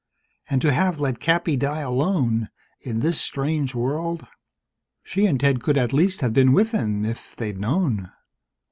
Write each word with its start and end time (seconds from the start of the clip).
And 0.49 0.63
to 0.63 0.73
have 0.73 0.99
let 0.99 1.19
Cappy 1.19 1.55
die 1.55 1.81
alone, 1.81 2.49
in 2.79 3.01
this 3.01 3.21
strange 3.21 3.75
world... 3.75 4.25
She 5.03 5.27
and 5.27 5.39
Ted 5.39 5.61
could 5.61 5.77
at 5.77 5.93
least 5.93 6.21
have 6.21 6.33
been 6.33 6.53
with 6.53 6.71
him, 6.71 7.05
if 7.05 7.35
they'd 7.35 7.59
known. 7.59 8.11